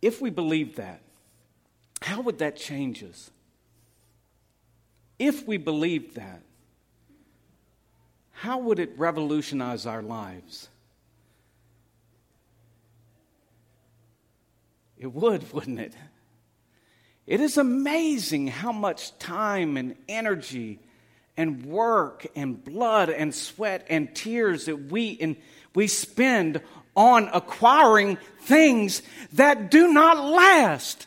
If 0.00 0.20
we 0.20 0.30
believe 0.30 0.76
that, 0.76 1.00
how 2.02 2.20
would 2.20 2.38
that 2.38 2.56
change 2.56 3.02
us? 3.02 3.30
If 5.18 5.46
we 5.46 5.56
believed 5.56 6.14
that, 6.14 6.42
how 8.30 8.58
would 8.58 8.78
it 8.78 8.96
revolutionize 8.96 9.84
our 9.84 10.02
lives? 10.02 10.68
It 14.98 15.12
would, 15.12 15.52
wouldn't 15.52 15.80
it? 15.80 15.94
It 17.26 17.40
is 17.40 17.58
amazing 17.58 18.48
how 18.48 18.72
much 18.72 19.16
time 19.18 19.76
and 19.76 19.96
energy 20.08 20.78
and 21.36 21.66
work 21.66 22.26
and 22.34 22.62
blood 22.64 23.10
and 23.10 23.34
sweat 23.34 23.86
and 23.88 24.14
tears 24.14 24.64
that 24.64 24.90
we, 24.90 25.08
in, 25.08 25.36
we 25.74 25.86
spend 25.86 26.60
on 26.96 27.28
acquiring 27.32 28.18
things 28.42 29.02
that 29.34 29.70
do 29.70 29.92
not 29.92 30.18
last. 30.18 31.06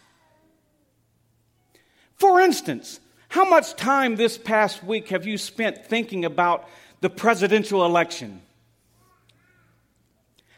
For 2.16 2.40
instance, 2.40 3.00
how 3.28 3.50
much 3.50 3.76
time 3.76 4.16
this 4.16 4.38
past 4.38 4.84
week 4.84 5.10
have 5.10 5.26
you 5.26 5.38
spent 5.38 5.86
thinking 5.86 6.24
about 6.24 6.70
the 7.02 7.10
presidential 7.10 7.84
election? 7.86 8.42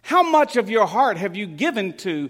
How 0.04 0.22
much 0.22 0.58
of 0.58 0.70
your 0.70 0.86
heart 0.86 1.18
have 1.18 1.36
you 1.36 1.48
given 1.48 1.94
to, 2.00 2.30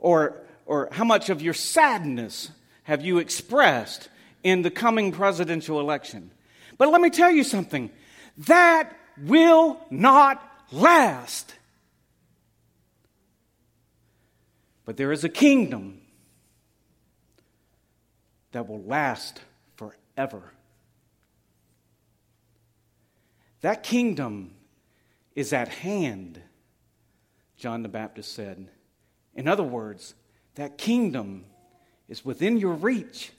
or, 0.00 0.36
or 0.66 0.88
how 0.90 1.04
much 1.04 1.30
of 1.30 1.40
your 1.40 1.54
sadness 1.54 2.50
have 2.84 3.04
you 3.04 3.18
expressed 3.18 4.08
in 4.42 4.62
the 4.62 4.70
coming 4.70 5.12
presidential 5.12 5.78
election? 5.78 6.30
But 6.78 6.88
let 6.90 7.00
me 7.00 7.10
tell 7.10 7.30
you 7.30 7.44
something 7.44 7.90
that 8.38 8.96
will 9.22 9.78
not 9.90 10.42
last. 10.72 11.54
But 14.84 14.96
there 14.96 15.12
is 15.12 15.22
a 15.22 15.28
kingdom 15.28 16.00
that 18.52 18.68
will 18.68 18.82
last 18.82 19.40
forever. 19.76 20.42
That 23.60 23.82
kingdom 23.82 24.54
is 25.34 25.52
at 25.52 25.68
hand, 25.68 26.40
John 27.56 27.82
the 27.82 27.88
Baptist 27.88 28.32
said. 28.32 28.68
In 29.34 29.48
other 29.48 29.62
words, 29.62 30.14
that 30.56 30.78
kingdom 30.78 31.44
is 32.08 32.24
within 32.24 32.56
your 32.56 32.74
reach. 32.74 33.32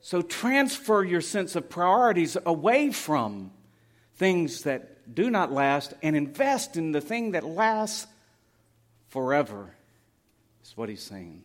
So 0.00 0.22
transfer 0.22 1.04
your 1.04 1.20
sense 1.20 1.56
of 1.56 1.70
priorities 1.70 2.36
away 2.44 2.90
from 2.90 3.52
things 4.16 4.62
that 4.62 5.14
do 5.14 5.30
not 5.30 5.52
last 5.52 5.94
and 6.02 6.16
invest 6.16 6.76
in 6.76 6.92
the 6.92 7.00
thing 7.00 7.32
that 7.32 7.44
lasts 7.44 8.06
forever. 9.08 9.74
Is 10.62 10.76
what 10.76 10.88
he's 10.88 11.02
saying. 11.02 11.44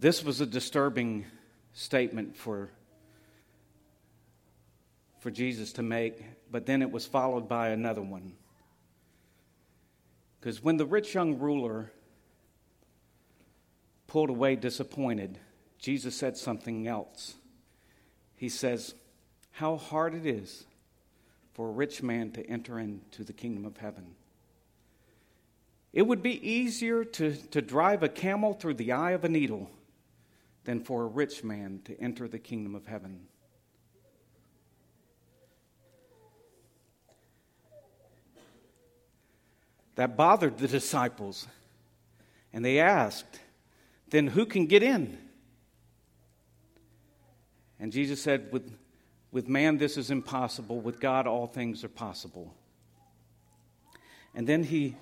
This 0.00 0.24
was 0.24 0.40
a 0.40 0.46
disturbing 0.46 1.24
statement 1.72 2.36
for 2.36 2.70
for 5.20 5.30
Jesus 5.30 5.72
to 5.74 5.82
make, 5.82 6.24
but 6.50 6.66
then 6.66 6.82
it 6.82 6.90
was 6.90 7.04
followed 7.04 7.48
by 7.48 7.70
another 7.70 8.02
one. 8.02 8.34
Because 10.40 10.62
when 10.62 10.76
the 10.76 10.86
rich 10.86 11.14
young 11.14 11.38
ruler 11.38 11.90
pulled 14.06 14.30
away 14.30 14.54
disappointed, 14.54 15.38
Jesus 15.78 16.16
said 16.16 16.36
something 16.36 16.86
else. 16.86 17.34
He 18.36 18.48
says, 18.48 18.94
How 19.50 19.76
hard 19.76 20.14
it 20.14 20.24
is 20.24 20.64
for 21.52 21.68
a 21.68 21.72
rich 21.72 22.02
man 22.02 22.30
to 22.32 22.46
enter 22.48 22.78
into 22.78 23.24
the 23.24 23.32
kingdom 23.32 23.64
of 23.64 23.78
heaven. 23.78 24.14
It 25.92 26.02
would 26.02 26.22
be 26.22 26.48
easier 26.48 27.04
to, 27.04 27.34
to 27.34 27.60
drive 27.60 28.04
a 28.04 28.08
camel 28.08 28.52
through 28.52 28.74
the 28.74 28.92
eye 28.92 29.10
of 29.12 29.24
a 29.24 29.28
needle 29.28 29.68
than 30.68 30.80
for 30.80 31.04
a 31.04 31.06
rich 31.06 31.42
man 31.42 31.80
to 31.82 31.98
enter 31.98 32.28
the 32.28 32.38
kingdom 32.38 32.74
of 32.74 32.84
heaven. 32.84 33.20
That 39.94 40.14
bothered 40.14 40.58
the 40.58 40.68
disciples. 40.68 41.48
And 42.52 42.62
they 42.62 42.80
asked, 42.80 43.40
Then 44.10 44.26
who 44.26 44.44
can 44.44 44.66
get 44.66 44.82
in? 44.82 45.16
And 47.80 47.90
Jesus 47.90 48.20
said, 48.20 48.52
With, 48.52 48.70
with 49.32 49.48
man, 49.48 49.78
this 49.78 49.96
is 49.96 50.10
impossible. 50.10 50.82
With 50.82 51.00
God, 51.00 51.26
all 51.26 51.46
things 51.46 51.82
are 51.82 51.88
possible. 51.88 52.54
And 54.34 54.46
then 54.46 54.64
he, 54.64 54.96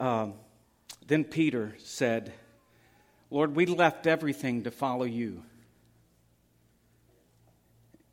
uh, 0.00 0.30
then 1.06 1.22
Peter 1.22 1.76
said, 1.78 2.32
Lord, 3.30 3.56
we 3.56 3.66
left 3.66 4.06
everything 4.06 4.64
to 4.64 4.70
follow 4.70 5.04
you. 5.04 5.42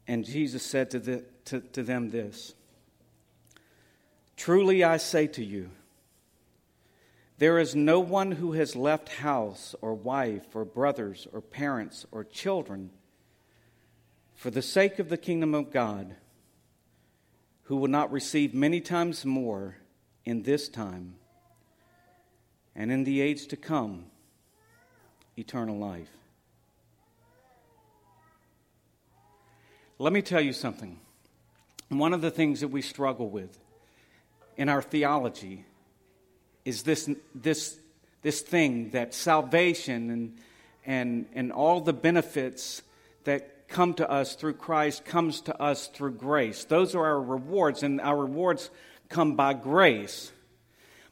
And 0.08 0.26
Jesus 0.26 0.64
said 0.64 0.92
to, 0.92 1.00
the, 1.00 1.24
to, 1.46 1.62
to 1.62 1.84
them 1.84 2.10
this 2.10 2.54
Truly 4.36 4.84
I 4.84 4.98
say 4.98 5.28
to 5.28 5.44
you, 5.44 5.70
there 7.38 7.60
is 7.60 7.76
no 7.76 8.00
one 8.00 8.32
who 8.32 8.54
has 8.54 8.76
left 8.76 9.10
house 9.10 9.76
or 9.82 9.94
wife 9.94 10.56
or 10.56 10.66
brothers 10.66 11.28
or 11.32 11.42
parents 11.42 12.06
or 12.12 12.24
children 12.24 12.92
for 14.34 14.50
the 14.50 14.62
sake 14.62 15.00
of 15.00 15.10
the 15.10 15.18
kingdom 15.18 15.54
of 15.54 15.72
God 15.72 16.16
who 17.64 17.78
will 17.78 17.88
not 17.88 18.12
receive 18.12 18.54
many 18.54 18.82
times 18.82 19.26
more 19.26 19.78
in 20.26 20.44
this 20.44 20.68
time 20.70 21.16
and 22.76 22.92
in 22.92 23.04
the 23.04 23.22
age 23.22 23.48
to 23.48 23.58
come 23.58 24.06
eternal 25.38 25.78
life. 25.78 26.10
Let 30.00 30.14
me 30.14 30.22
tell 30.22 30.42
you 30.42 30.54
something. 30.54 31.00
One 31.90 32.14
of 32.14 32.22
the 32.22 32.32
things 32.32 32.62
that 32.62 32.70
we 32.70 32.82
struggle 32.82 33.30
with 33.30 33.58
in 34.58 34.70
our 34.70 34.82
theology 34.82 35.66
is 36.66 36.84
this, 36.84 37.10
this, 37.36 37.78
this 38.22 38.42
thing 38.42 38.90
that 38.92 39.14
salvation 39.14 40.10
and, 40.10 40.38
and, 40.86 41.26
and 41.34 41.52
all 41.52 41.82
the 41.82 41.94
benefits 41.94 42.82
that 43.26 43.68
come 43.68 43.94
to 43.96 44.10
us 44.10 44.36
through 44.36 44.54
Christ 44.54 45.06
comes 45.06 45.42
to 45.42 45.62
us 45.62 45.88
through 45.88 46.14
grace. 46.14 46.66
Those 46.66 46.96
are 46.96 47.06
our 47.06 47.22
rewards, 47.22 47.84
and 47.84 48.00
our 48.02 48.18
rewards 48.18 48.70
come 49.10 49.36
by 49.36 49.54
grace. 49.54 50.32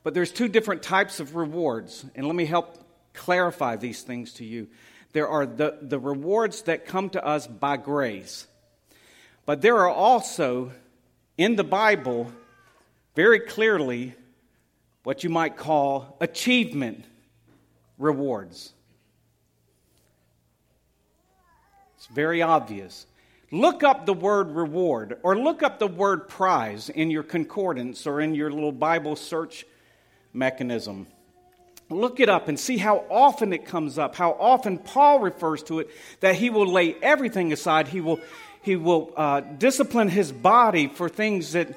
But 0.04 0.14
there's 0.14 0.32
two 0.32 0.48
different 0.48 0.84
types 0.84 1.20
of 1.20 1.36
rewards, 1.36 2.06
and 2.16 2.26
let 2.26 2.36
me 2.36 2.46
help 2.46 2.78
clarify 3.14 3.76
these 3.76 4.02
things 4.02 4.34
to 4.34 4.46
you. 4.46 4.68
There 5.14 5.28
are 5.28 5.46
the, 5.46 5.78
the 5.82 6.00
rewards 6.00 6.64
that 6.64 6.86
come 6.86 7.10
to 7.12 7.26
us 7.26 7.48
by 7.48 7.78
grace, 7.78 8.48
but 9.46 9.62
there 9.62 9.78
are 9.80 9.90
also 9.90 10.72
in 11.38 11.56
the 11.56 11.64
Bible 11.64 12.32
very 13.16 13.40
clearly 13.40 14.16
what 15.04 15.24
you 15.24 15.30
might 15.30 15.58
call 15.58 16.18
achievement 16.22 17.04
rewards. 17.98 18.74
It's 21.98 22.08
very 22.08 22.42
obvious. 22.42 23.06
Look 23.52 23.84
up 23.84 24.06
the 24.06 24.14
word 24.14 24.52
reward 24.52 25.20
or 25.24 25.38
look 25.38 25.62
up 25.62 25.78
the 25.78 25.88
word 25.88 26.30
prize 26.30 26.90
in 26.90 27.12
your 27.12 27.24
concordance 27.24 28.08
or 28.08 28.22
in 28.22 28.34
your 28.34 28.50
little 28.50 28.72
Bible 28.72 29.16
search 29.16 29.66
mechanism. 30.34 31.08
Look 31.92 32.22
it 32.22 32.30
up 32.30 32.48
and 32.48 32.58
see 32.58 32.78
how 32.78 33.04
often 33.10 33.52
it 33.52 33.66
comes 33.66 33.98
up, 33.98 34.16
how 34.16 34.32
often 34.40 34.78
Paul 34.78 35.20
refers 35.20 35.62
to 35.64 35.80
it, 35.80 35.90
that 36.22 36.36
he 36.36 36.50
will 36.50 36.66
lay 36.66 36.96
everything 37.02 37.52
aside. 37.52 37.90
He 37.90 38.00
will, 38.00 38.20
he 38.62 38.78
will 38.78 39.12
uh, 39.18 39.42
discipline 39.42 40.08
his 40.08 40.32
body 40.32 40.88
for 40.88 41.10
things 41.10 41.52
that, 41.52 41.76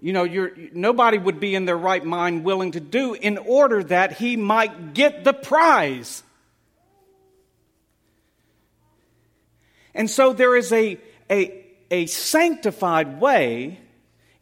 you 0.00 0.12
know, 0.12 0.50
nobody 0.74 1.16
would 1.16 1.40
be 1.40 1.54
in 1.54 1.64
their 1.64 1.78
right 1.78 2.04
mind 2.04 2.44
willing 2.44 2.72
to 2.72 2.80
do 2.80 3.14
in 3.14 3.38
order 3.38 3.82
that 3.84 4.12
he 4.12 4.36
might 4.36 4.92
get 4.92 5.24
the 5.24 5.32
prize. 5.32 6.22
And 9.94 10.10
so 10.10 10.34
there 10.34 10.54
is 10.54 10.70
a, 10.72 10.98
a, 11.30 11.64
a 11.90 12.04
sanctified 12.04 13.18
way 13.18 13.80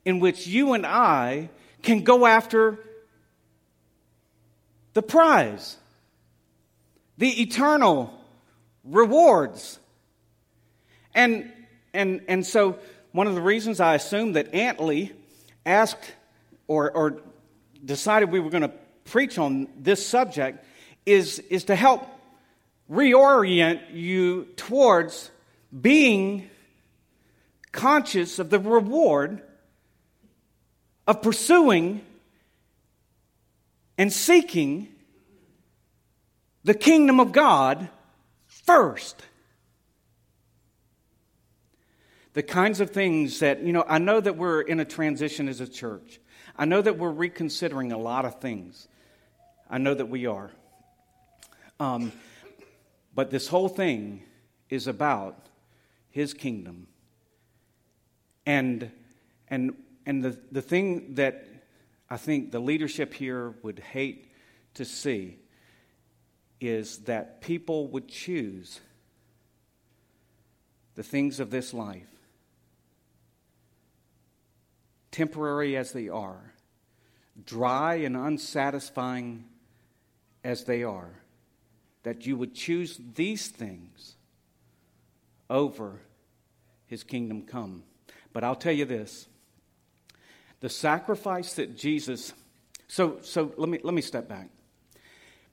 in 0.04 0.18
which 0.18 0.48
you 0.48 0.72
and 0.72 0.84
I 0.84 1.48
can 1.82 2.02
go 2.02 2.26
after 2.26 2.80
the 4.94 5.02
prize, 5.02 5.76
the 7.18 7.42
eternal 7.42 8.12
rewards. 8.84 9.78
And, 11.14 11.52
and, 11.92 12.22
and 12.28 12.46
so, 12.46 12.78
one 13.12 13.26
of 13.26 13.34
the 13.34 13.42
reasons 13.42 13.78
I 13.78 13.94
assume 13.94 14.32
that 14.32 14.54
Antley 14.54 15.12
asked 15.64 16.12
or, 16.66 16.90
or 16.90 17.20
decided 17.84 18.30
we 18.30 18.40
were 18.40 18.50
going 18.50 18.62
to 18.62 18.72
preach 19.04 19.38
on 19.38 19.68
this 19.76 20.04
subject 20.04 20.64
is, 21.06 21.38
is 21.38 21.64
to 21.64 21.76
help 21.76 22.08
reorient 22.90 23.80
you 23.92 24.46
towards 24.56 25.30
being 25.78 26.48
conscious 27.72 28.38
of 28.38 28.50
the 28.50 28.58
reward 28.58 29.42
of 31.06 31.22
pursuing 31.22 32.00
and 33.96 34.12
seeking 34.12 34.88
the 36.64 36.74
kingdom 36.74 37.20
of 37.20 37.32
God 37.32 37.88
first. 38.46 39.22
The 42.32 42.42
kinds 42.42 42.80
of 42.80 42.90
things 42.90 43.38
that, 43.40 43.62
you 43.62 43.72
know, 43.72 43.84
I 43.86 43.98
know 43.98 44.20
that 44.20 44.36
we're 44.36 44.62
in 44.62 44.80
a 44.80 44.84
transition 44.84 45.48
as 45.48 45.60
a 45.60 45.68
church. 45.68 46.20
I 46.56 46.64
know 46.64 46.82
that 46.82 46.98
we're 46.98 47.12
reconsidering 47.12 47.92
a 47.92 47.98
lot 47.98 48.24
of 48.24 48.40
things. 48.40 48.88
I 49.70 49.78
know 49.78 49.94
that 49.94 50.06
we 50.06 50.26
are. 50.26 50.50
Um, 51.78 52.12
but 53.14 53.30
this 53.30 53.46
whole 53.46 53.68
thing 53.68 54.22
is 54.68 54.86
about 54.86 55.46
his 56.10 56.34
kingdom. 56.34 56.88
And, 58.46 58.90
and, 59.48 59.74
and 60.06 60.24
the, 60.24 60.38
the 60.50 60.62
thing 60.62 61.14
that 61.14 61.46
I 62.14 62.16
think 62.16 62.52
the 62.52 62.60
leadership 62.60 63.12
here 63.12 63.56
would 63.64 63.80
hate 63.80 64.30
to 64.74 64.84
see 64.84 65.40
is 66.60 66.98
that 67.06 67.40
people 67.40 67.88
would 67.88 68.06
choose 68.06 68.78
the 70.94 71.02
things 71.02 71.40
of 71.40 71.50
this 71.50 71.74
life, 71.74 72.06
temporary 75.10 75.76
as 75.76 75.90
they 75.90 76.08
are, 76.08 76.54
dry 77.44 77.94
and 77.94 78.16
unsatisfying 78.16 79.46
as 80.44 80.62
they 80.62 80.84
are, 80.84 81.10
that 82.04 82.26
you 82.26 82.36
would 82.36 82.54
choose 82.54 82.96
these 83.16 83.48
things 83.48 84.14
over 85.50 85.98
his 86.86 87.02
kingdom 87.02 87.42
come. 87.42 87.82
But 88.32 88.44
I'll 88.44 88.54
tell 88.54 88.72
you 88.72 88.84
this 88.84 89.26
the 90.64 90.70
sacrifice 90.70 91.52
that 91.56 91.76
Jesus, 91.76 92.32
so, 92.88 93.18
so 93.20 93.52
let, 93.58 93.68
me, 93.68 93.80
let 93.82 93.92
me 93.92 94.00
step 94.00 94.30
back. 94.30 94.48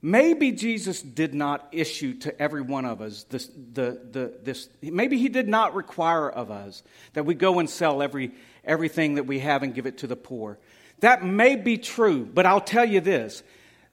Maybe 0.02 0.54
Jesus 0.54 1.02
did 1.02 1.34
not 1.34 1.68
issue 1.74 2.14
to 2.20 2.42
every 2.42 2.62
one 2.62 2.86
of 2.86 3.02
us 3.02 3.26
this, 3.26 3.48
the, 3.48 4.00
the, 4.10 4.40
this, 4.42 4.70
maybe 4.82 5.18
he 5.18 5.28
did 5.28 5.50
not 5.50 5.76
require 5.76 6.30
of 6.30 6.50
us 6.50 6.82
that 7.12 7.26
we 7.26 7.34
go 7.34 7.60
and 7.60 7.70
sell 7.70 8.02
every, 8.02 8.32
everything 8.64 9.16
that 9.16 9.26
we 9.26 9.40
have 9.40 9.64
and 9.64 9.76
give 9.76 9.86
it 9.86 9.98
to 9.98 10.08
the 10.08 10.16
poor. 10.16 10.58
That 11.02 11.26
may 11.26 11.58
be 11.58 11.78
true, 11.78 12.26
but 12.26 12.46
I'll 12.46 12.62
tell 12.62 12.86
you 12.86 13.02
this. 13.02 13.44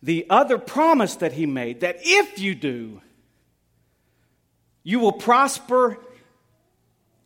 The 0.05 0.25
other 0.31 0.57
promise 0.57 1.17
that 1.17 1.33
he 1.33 1.47
made, 1.47 1.81
that 1.81 1.97
if 2.03 2.39
you 2.39 2.55
do, 2.55 3.03
you 4.85 5.01
will 5.01 5.11
prosper, 5.11 5.99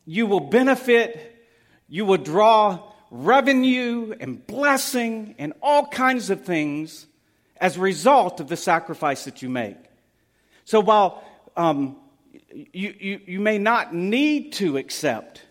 you 0.03 0.25
will 0.25 0.49
benefit, 0.49 1.45
you 1.87 2.05
will 2.05 2.17
draw 2.17 2.89
revenue 3.13 4.15
and 4.19 4.45
blessing 4.47 5.35
and 5.37 5.53
all 5.61 5.85
kinds 5.85 6.31
of 6.31 6.43
things 6.43 7.05
as 7.57 7.77
a 7.77 7.79
result 7.79 8.39
of 8.39 8.47
the 8.47 8.57
sacrifice 8.57 9.25
that 9.25 9.43
you 9.43 9.49
make. 9.49 9.77
So 10.65 10.79
while 10.79 11.23
um, 11.55 11.95
you, 12.51 12.95
you, 12.99 13.21
you 13.27 13.39
may 13.39 13.59
not 13.59 13.93
need 13.93 14.53
to 14.53 14.77
accept 14.77 15.43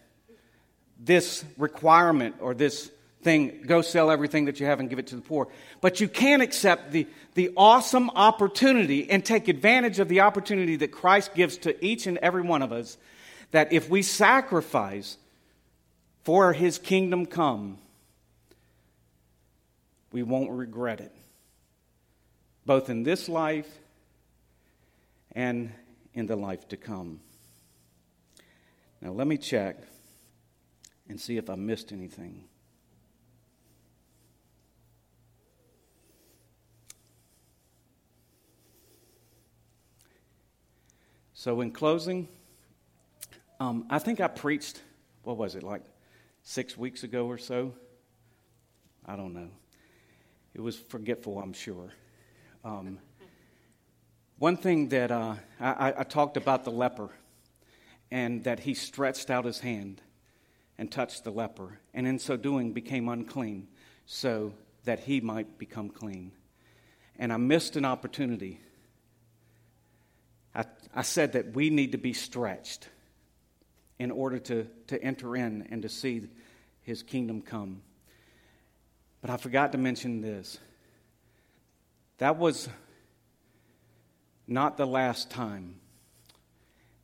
this 0.98 1.44
requirement 1.57 2.35
or 2.40 2.53
this 2.53 2.90
thing, 3.22 3.62
go 3.64 3.81
sell 3.81 4.11
everything 4.11 4.46
that 4.46 4.59
you 4.59 4.66
have 4.66 4.81
and 4.81 4.90
give 4.90 4.98
it 4.98 5.07
to 5.09 5.16
the 5.16 5.22
poor. 5.22 5.46
But 5.81 6.01
you 6.01 6.09
can 6.09 6.40
accept 6.40 6.90
the, 6.90 7.07
the 7.35 7.53
awesome 7.57 8.11
opportunity 8.11 9.09
and 9.09 9.25
take 9.25 9.46
advantage 9.46 10.01
of 10.01 10.09
the 10.09 10.20
opportunity 10.20 10.75
that 10.77 10.88
Christ 10.88 11.33
gives 11.37 11.59
to 11.59 11.85
each 11.85 12.09
and 12.09 12.18
every 12.18 12.42
one 12.42 12.62
of 12.62 12.72
us 12.72 12.98
that 13.53 13.72
if 13.72 13.88
we 13.88 14.03
sacrifice 14.03 15.16
for 16.23 16.53
his 16.53 16.79
kingdom 16.79 17.27
come, 17.27 17.79
we 20.13 20.23
won't 20.23 20.51
regret 20.51 21.01
it, 21.01 21.15
both 22.65 22.91
in 22.91 23.03
this 23.03 23.29
life 23.29 23.69
and 25.33 25.73
in 26.15 26.27
the 26.27 26.37
life 26.37 26.69
to 26.69 26.77
come. 26.77 27.21
Now, 29.01 29.11
let 29.11 29.27
me 29.27 29.37
check 29.37 29.79
and 31.09 31.21
see 31.21 31.37
if 31.37 31.51
I 31.51 31.57
missed 31.57 31.91
anything. 31.91 32.45
So, 41.35 41.61
in 41.61 41.73
closing, 41.73 42.29
um, 43.59 43.87
I 43.91 43.99
think 43.99 44.21
I 44.21 44.29
preached, 44.29 44.81
what 45.25 45.37
was 45.37 45.57
it, 45.57 45.65
like 45.65 45.83
six 46.42 46.76
weeks 46.76 47.05
ago 47.05 47.26
or 47.26 47.38
so. 47.38 47.74
I 49.07 49.16
don't 49.16 49.35
know. 49.35 49.48
It 50.55 50.61
was 50.61 50.76
forgetful, 50.76 51.38
I'm 51.40 51.52
sure. 51.52 51.90
Um, 52.64 52.98
one 54.38 54.57
thing 54.57 54.88
that 54.90 55.11
uh, 55.11 55.37
I, 55.61 55.94
I 55.98 56.05
talked 56.05 56.37
about 56.37 56.64
the 56.64 56.70
leper, 56.70 57.11
and 58.11 58.44
that 58.44 58.61
he 58.61 58.74
stretched 58.74 59.31
out 59.31 59.44
his 59.44 59.61
hand 59.61 60.02
and 60.76 60.90
touched 60.90 61.24
the 61.24 61.31
leper, 61.31 61.78
and 61.94 62.07
in 62.07 62.18
so 62.18 62.37
doing 62.37 62.72
became 62.72 63.09
unclean, 63.09 63.68
so 64.05 64.52
that 64.85 65.00
he 65.00 65.20
might 65.20 65.59
become 65.59 65.88
clean. 65.88 66.33
And 67.18 67.33
I 67.33 67.37
missed 67.37 67.76
an 67.76 67.85
opportunity. 67.85 68.61
I, 70.55 70.64
I 70.94 71.02
said 71.02 71.33
that 71.33 71.55
we 71.55 71.70
need 71.70 71.92
to 71.92 71.98
be 71.98 72.12
stretched 72.12 72.88
in 74.03 74.11
order 74.11 74.41
to, 74.41 74.67
to 74.88 75.01
enter 75.01 75.37
in 75.37 75.69
and 75.71 75.83
to 75.83 75.88
see 75.88 76.23
his 76.81 77.05
kingdom 77.05 77.41
come. 77.41 77.83
But 79.21 79.31
I 79.31 79.37
forgot 79.37 79.71
to 79.73 79.79
mention 79.79 80.21
this. 80.21 80.59
That 82.19 82.37
was 82.37 82.69
not 84.49 84.77
the 84.77 84.88
last 84.88 85.31
time 85.31 85.77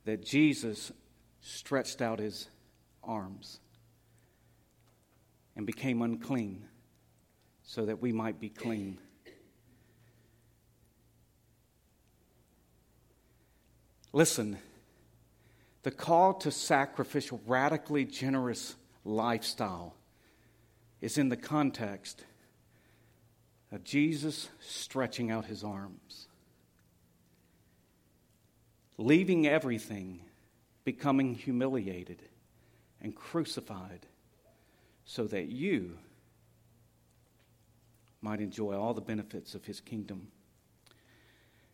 that 0.03 0.25
Jesus 0.25 0.91
stretched 1.39 2.01
out 2.01 2.19
his 2.19 2.49
arms 3.01 3.61
and 5.55 5.65
became 5.65 6.01
unclean 6.01 6.65
so 7.63 7.85
that 7.85 8.01
we 8.01 8.11
might 8.11 8.41
be 8.41 8.49
clean. 8.49 8.97
Listen, 14.11 14.57
the 15.83 15.91
call 15.91 16.33
to 16.35 16.51
sacrificial, 16.51 17.41
radically 17.45 18.05
generous 18.05 18.75
lifestyle 19.05 19.95
is 21.01 21.17
in 21.17 21.29
the 21.29 21.37
context 21.37 22.23
of 23.71 23.83
Jesus 23.83 24.49
stretching 24.59 25.31
out 25.31 25.45
his 25.45 25.63
arms, 25.63 26.27
leaving 28.97 29.47
everything, 29.47 30.21
becoming 30.83 31.35
humiliated 31.35 32.21
and 33.01 33.15
crucified 33.15 34.05
so 35.05 35.25
that 35.25 35.47
you 35.47 35.97
might 38.21 38.41
enjoy 38.41 38.75
all 38.75 38.93
the 38.93 39.01
benefits 39.01 39.55
of 39.55 39.63
his 39.65 39.79
kingdom. 39.79 40.27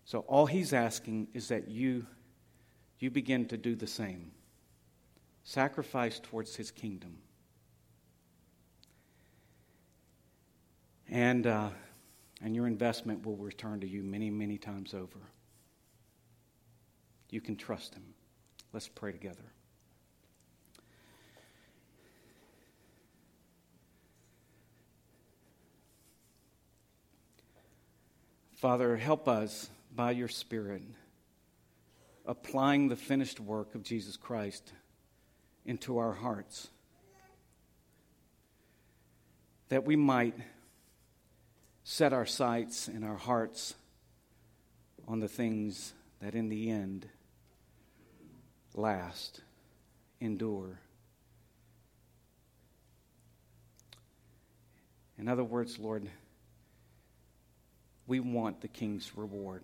So 0.04 0.20
all 0.20 0.46
he's 0.46 0.74
asking 0.74 1.30
is 1.34 1.48
that 1.48 1.68
you 1.68 2.06
you 3.00 3.10
begin 3.10 3.46
to 3.48 3.58
do 3.58 3.76
the 3.76 3.88
same. 3.88 4.32
Sacrifice 5.44 6.20
towards 6.20 6.56
his 6.56 6.72
kingdom. 6.72 7.18
And, 11.10 11.46
uh, 11.46 11.70
and 12.42 12.56
your 12.56 12.68
investment 12.68 13.26
will 13.26 13.38
return 13.38 13.80
to 13.82 13.88
you 13.88 14.04
many, 14.04 14.30
many 14.30 14.58
times 14.58 14.94
over. 14.94 15.20
You 17.30 17.42
can 17.42 17.56
trust 17.56 17.94
him. 17.94 18.04
Let's 18.74 18.88
pray 18.88 19.12
together. 19.12 19.44
Father, 28.54 28.98
help 28.98 29.28
us 29.28 29.70
by 29.96 30.12
your 30.12 30.28
Spirit 30.28 30.82
applying 32.26 32.88
the 32.88 32.96
finished 32.96 33.40
work 33.40 33.76
of 33.76 33.84
Jesus 33.84 34.18
Christ 34.18 34.74
into 35.66 35.98
our 35.98 36.14
hearts. 36.14 36.70
That 39.70 39.86
we 39.86 39.96
might 39.96 40.36
set 41.84 42.14
our 42.14 42.26
sights 42.26 42.88
and 42.88 43.04
our 43.06 43.18
hearts 43.18 43.76
on 45.08 45.20
the 45.20 45.28
things 45.28 45.94
that 46.22 46.36
in 46.36 46.50
the 46.50 46.70
end 46.70 47.08
last, 48.74 49.42
endure. 50.20 50.80
In 55.18 55.28
other 55.28 55.44
words, 55.44 55.80
Lord, 55.80 56.10
we 58.08 58.20
want 58.20 58.62
the 58.62 58.68
king's 58.68 59.16
reward. 59.16 59.64